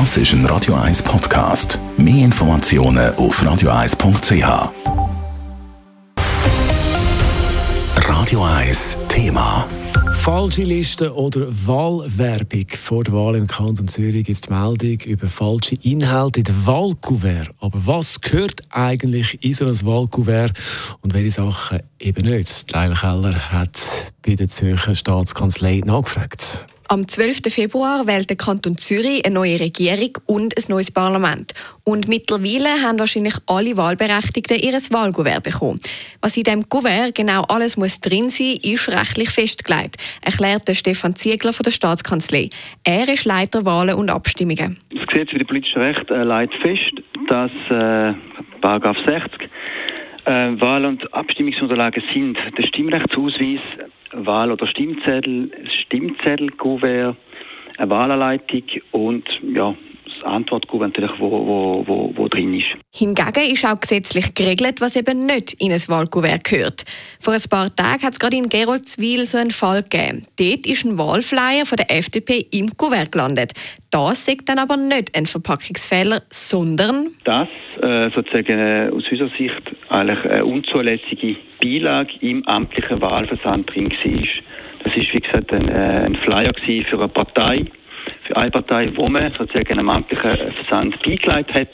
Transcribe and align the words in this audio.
Das 0.00 0.16
ist 0.16 0.32
ein 0.32 0.44
Radio 0.46 0.74
1 0.74 1.04
Podcast. 1.04 1.78
Mehr 1.96 2.24
Informationen 2.24 3.14
auf 3.14 3.40
radio1.ch. 3.40 4.72
Radio 8.08 8.42
1 8.42 8.98
Thema. 9.08 9.68
Falsche 10.14 10.64
Listen 10.64 11.10
oder 11.10 11.46
Wahlwerbung. 11.64 12.66
Vor 12.76 13.04
der 13.04 13.14
Wahl 13.14 13.36
im 13.36 13.46
Kanton 13.46 13.86
Zürich 13.86 14.28
ist 14.28 14.48
die 14.48 14.52
Meldung 14.52 14.98
über 15.02 15.28
falsche 15.28 15.76
Inhalte 15.82 16.40
in 16.40 16.44
den 16.44 16.66
Wahlkuvert. 16.66 17.50
Aber 17.60 17.78
was 17.86 18.20
gehört 18.20 18.62
eigentlich 18.70 19.44
in 19.44 19.54
so 19.54 19.64
ein 19.64 19.86
Wahlkuvert 19.86 20.54
und 21.02 21.14
welche 21.14 21.30
Sachen 21.30 21.78
eben 22.00 22.28
nicht? 22.28 22.72
Leila 22.72 22.96
Keller 22.96 23.52
hat 23.52 24.12
bei 24.26 24.34
der 24.34 24.48
Zürcher 24.48 24.96
Staatskanzlei 24.96 25.82
nachgefragt. 25.84 26.66
Am 26.88 27.08
12. 27.08 27.42
Februar 27.48 28.06
wählt 28.06 28.28
der 28.28 28.36
Kanton 28.36 28.76
Zürich 28.76 29.24
eine 29.24 29.34
neue 29.34 29.58
Regierung 29.58 30.18
und 30.26 30.54
ein 30.56 30.64
neues 30.68 30.90
Parlament. 30.90 31.54
Und 31.82 32.08
mittlerweile 32.08 32.82
haben 32.82 32.98
wahrscheinlich 32.98 33.34
alle 33.46 33.76
Wahlberechtigten 33.76 34.58
ihr 34.58 34.74
Wahlgouvert 34.74 35.42
bekommen. 35.42 35.80
Was 36.20 36.36
in 36.36 36.42
diesem 36.42 36.68
Gouvert 36.68 37.14
genau 37.14 37.42
alles 37.44 37.78
muss 37.78 38.00
drin 38.00 38.28
sein 38.28 38.58
muss, 38.62 38.72
ist 38.72 38.88
rechtlich 38.90 39.30
festgelegt, 39.30 39.96
erklärt 40.20 40.76
Stefan 40.76 41.16
Ziegler 41.16 41.54
von 41.54 41.64
der 41.64 41.70
Staatskanzlei. 41.70 42.50
Er 42.84 43.08
ist 43.08 43.24
Leiter 43.24 43.64
Wahlen 43.64 43.94
und 43.94 44.10
Abstimmungen. 44.10 44.78
Das 44.94 45.06
Gesetz 45.06 45.30
über 45.30 45.38
die 45.38 45.44
politische 45.44 45.80
Rechte 45.80 46.14
äh, 46.14 46.22
legt 46.22 46.54
fest, 46.56 46.92
dass 47.28 47.50
äh, 47.70 48.14
Paragraph 48.60 48.98
60 49.06 49.48
äh, 50.26 50.60
Wahl- 50.60 50.84
und 50.84 51.12
Abstimmungsunterlagen 51.14 52.02
sind 52.12 52.38
der 52.58 52.66
Stimmrechtsausweis, 52.66 53.60
Wahl- 54.16 54.52
oder 54.52 54.66
Stimmzettel, 54.66 55.50
Stimmzettel, 55.82 56.50
Kuvert, 56.50 57.16
eine 57.76 57.90
Wahlanleitung 57.90 58.62
und 58.92 59.24
ja, 59.42 59.74
Antwortkuvert 60.24 60.88
natürlich, 60.88 61.18
wo, 61.18 61.30
wo, 61.30 61.84
wo, 61.86 62.12
wo 62.14 62.28
drin 62.28 62.54
ist. 62.54 62.66
Hingegen 62.92 63.52
ist 63.52 63.64
auch 63.64 63.80
gesetzlich 63.80 64.34
geregelt, 64.34 64.80
was 64.80 64.96
eben 64.96 65.26
nicht 65.26 65.54
in 65.54 65.72
ein 65.72 65.82
Wahlkuvert 65.88 66.44
gehört. 66.44 66.84
Vor 67.20 67.34
ein 67.34 67.42
paar 67.50 67.74
Tagen 67.74 68.02
hat 68.02 68.12
es 68.12 68.18
gerade 68.18 68.36
in 68.36 68.48
Geroldswil 68.48 69.26
so 69.26 69.38
einen 69.38 69.50
Fall 69.50 69.82
gegeben. 69.82 70.22
Dort 70.38 70.66
ist 70.66 70.84
ein 70.84 70.98
Wahlflyer 70.98 71.66
von 71.66 71.76
der 71.76 71.90
FDP 71.90 72.46
im 72.52 72.76
Kuvert 72.76 73.12
gelandet. 73.12 73.52
Das 73.90 74.24
sagt 74.24 74.48
dann 74.48 74.58
aber 74.58 74.76
nicht 74.76 75.16
ein 75.16 75.26
Verpackungsfehler, 75.26 76.22
sondern... 76.30 77.10
Das 77.24 77.48
äh, 77.80 78.10
sozusagen 78.14 78.58
äh, 78.58 78.90
aus 78.92 79.04
unserer 79.10 79.30
Sicht 79.36 79.62
eigentlich 79.88 80.24
eine 80.24 80.44
unzulässige 80.44 81.36
Beilage 81.62 82.12
im 82.20 82.46
amtlichen 82.46 83.00
Wahlversand 83.00 83.74
drin 83.74 83.90
war. 83.90 84.24
Das 84.84 84.96
ist 84.96 85.14
wie 85.14 85.20
gesagt 85.20 85.52
ein, 85.52 85.68
äh, 85.68 86.04
ein 86.06 86.16
Flyer 86.16 86.52
für 86.64 86.98
eine 86.98 87.08
Partei, 87.08 87.66
für 88.26 88.36
eine 88.36 88.50
Partei, 88.50 88.90
wo 88.96 89.08
man 89.08 89.32
sozusagen 89.36 89.78
einem 89.78 89.88
amtlichen 89.88 90.52
Versand 90.52 91.02
beigelegt 91.02 91.54
hat 91.54 91.68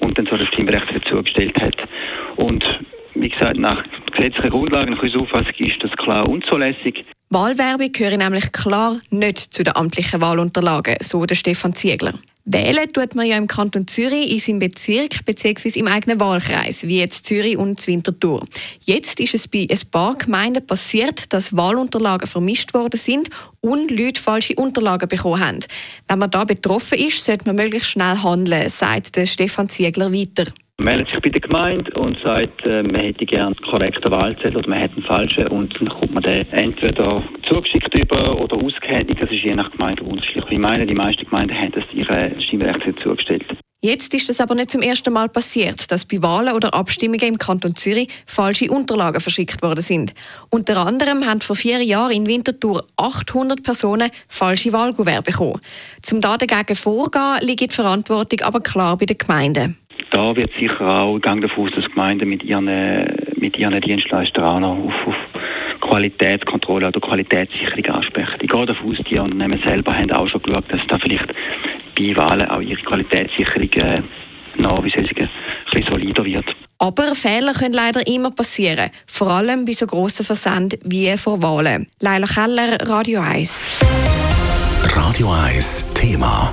und 0.00 0.16
dann 0.18 0.26
so 0.26 0.36
das 0.36 0.48
Stimmrecht 0.48 0.86
dazugestellt 0.94 1.56
hat. 1.60 1.76
Und 2.36 2.64
wie 3.14 3.28
gesagt, 3.28 3.58
nach 3.58 3.82
gesetzlichen 4.12 4.50
Grundlagen, 4.50 4.92
nach 4.92 5.02
unserer 5.02 5.22
Auffassung 5.22 5.54
ist 5.58 5.82
das 5.82 5.90
klar 5.92 6.28
unzulässig. 6.28 7.04
Wahlwerbung 7.30 7.92
gehören 7.92 8.20
nämlich 8.20 8.52
klar 8.52 9.00
nicht 9.10 9.38
zu 9.38 9.62
den 9.62 9.76
amtlichen 9.76 10.20
Wahlunterlagen, 10.20 10.96
so 11.00 11.26
der 11.26 11.34
Stefan 11.34 11.74
Ziegler. 11.74 12.14
Wählen 12.50 12.90
tut 12.90 13.14
man 13.14 13.26
ja 13.26 13.36
im 13.36 13.46
Kanton 13.46 13.86
Zürich 13.86 14.32
in 14.32 14.40
seinem 14.40 14.58
Bezirk 14.60 15.22
bzw. 15.26 15.78
im 15.78 15.86
eigenen 15.86 16.18
Wahlkreis, 16.18 16.82
wie 16.84 16.98
jetzt 16.98 17.26
Zürich 17.26 17.58
und 17.58 17.86
Winterthur. 17.86 18.42
Jetzt 18.86 19.20
ist 19.20 19.34
es 19.34 19.46
bei 19.48 19.66
ein 19.70 19.90
paar 19.90 20.14
Gemeinden 20.14 20.66
passiert, 20.66 21.30
dass 21.34 21.54
Wahlunterlagen 21.54 22.26
vermischt 22.26 22.72
worden 22.72 22.98
sind 22.98 23.28
und 23.60 23.90
Leute 23.90 24.22
falsche 24.22 24.54
Unterlagen 24.54 25.10
bekommen 25.10 25.44
haben. 25.44 25.60
Wenn 26.08 26.20
man 26.20 26.30
da 26.30 26.44
betroffen 26.44 26.96
ist, 26.96 27.22
sollte 27.22 27.44
man 27.44 27.56
möglichst 27.56 27.90
schnell 27.90 28.16
handeln, 28.22 28.70
sagt 28.70 29.18
Stefan 29.28 29.68
Ziegler 29.68 30.10
weiter 30.10 30.46
meldet 30.80 31.08
sich 31.08 31.20
bei 31.20 31.28
der 31.28 31.40
Gemeinde 31.40 31.90
und 31.98 32.16
sagt, 32.22 32.64
äh, 32.64 32.82
man 32.82 33.00
hätte 33.00 33.26
gerne 33.26 33.46
einen 33.46 33.70
korrekten 33.70 34.10
Wahlzettel 34.10 34.56
oder 34.56 34.68
man 34.68 34.78
hätte 34.78 34.94
einen 34.94 35.04
falschen 35.04 35.46
und 35.48 35.74
dann 35.78 35.88
kommt 35.88 36.14
man 36.14 36.22
den 36.22 36.50
entweder 36.52 37.22
zugeschickt 37.48 37.94
über 37.94 38.40
oder 38.40 38.56
ausgehändigt. 38.56 39.20
Das 39.20 39.30
ist 39.30 39.42
je 39.42 39.54
nach 39.54 39.70
Gemeinde 39.72 40.04
unterschiedlich. 40.04 40.50
Ich 40.50 40.58
meine, 40.58 40.86
die 40.86 40.94
meisten 40.94 41.24
Gemeinden 41.24 41.56
haben 41.56 41.72
das 41.72 41.84
ihre 41.92 42.32
Stimmrechte 42.40 42.94
zugestellt. 43.02 43.44
Jetzt 43.80 44.12
ist 44.12 44.28
es 44.28 44.40
aber 44.40 44.56
nicht 44.56 44.70
zum 44.70 44.82
ersten 44.82 45.12
Mal 45.12 45.28
passiert, 45.28 45.90
dass 45.92 46.04
bei 46.04 46.20
Wahlen 46.20 46.54
oder 46.54 46.74
Abstimmungen 46.74 47.28
im 47.28 47.38
Kanton 47.38 47.76
Zürich 47.76 48.08
falsche 48.26 48.70
Unterlagen 48.70 49.20
verschickt 49.20 49.62
worden 49.62 49.82
sind. 49.82 50.14
Unter 50.50 50.84
anderem 50.84 51.24
haben 51.24 51.40
vor 51.40 51.54
vier 51.54 51.80
Jahren 51.82 52.10
in 52.10 52.26
Winterthur 52.26 52.84
800 52.96 53.62
Personen 53.62 54.10
falsche 54.26 54.72
Wahlkuvert 54.72 55.24
bekommen. 55.24 55.60
Zum 56.02 56.20
dagegen 56.20 56.74
vorgehen 56.74 57.38
liegt 57.42 57.70
die 57.70 57.74
Verantwortung 57.74 58.40
aber 58.40 58.60
klar 58.60 58.96
bei 58.96 59.06
den 59.06 59.16
Gemeinden 59.16 59.78
da 60.10 60.36
wird 60.36 60.50
sicher 60.58 60.80
auch, 60.80 61.18
gang 61.20 61.42
davon 61.42 61.68
aus, 61.68 61.74
dass 61.74 61.84
Gemeinden 61.86 62.28
mit 62.28 62.42
ihren, 62.42 62.66
mit 63.36 63.56
ihren 63.58 63.80
Dienstleistern 63.80 64.44
auch 64.44 64.60
noch 64.60 64.76
auf, 64.76 65.06
auf 65.06 65.14
Qualitätskontrolle 65.80 66.88
oder 66.88 67.00
Qualitätssicherung 67.00 67.86
ansprechen. 67.96 68.38
Ich 68.40 68.50
gehe 68.50 68.66
davon 68.66 68.90
aus, 68.90 69.04
die 69.10 69.18
Unternehmen 69.18 69.60
selber 69.64 69.94
haben 69.94 70.10
auch 70.12 70.28
schon 70.28 70.42
geschaut, 70.42 70.64
dass 70.68 70.80
da 70.88 70.98
vielleicht 70.98 71.32
bei 71.98 72.16
Wahlen 72.16 72.48
auch 72.48 72.60
ihre 72.60 72.82
Qualitätssicherung 72.82 73.70
äh, 73.74 74.02
noch, 74.56 74.84
wie 74.84 74.90
soll 74.90 75.04
ich 75.04 75.10
sagen, 75.10 75.28
ein 75.28 75.70
bisschen 75.72 75.92
solider 75.92 76.24
wird. 76.24 76.46
Aber 76.78 77.14
Fehler 77.14 77.52
können 77.54 77.74
leider 77.74 78.06
immer 78.06 78.30
passieren, 78.30 78.90
vor 79.06 79.30
allem 79.30 79.64
bei 79.64 79.72
so 79.72 79.86
grossen 79.86 80.24
Versänden 80.24 80.78
wie 80.84 81.16
vor 81.16 81.42
Wahlen. 81.42 81.88
Leila 82.00 82.26
Keller, 82.26 82.78
Radio 82.88 83.20
1. 83.20 83.84
Radio 84.94 85.28
1 85.30 85.86
Thema. 85.94 86.52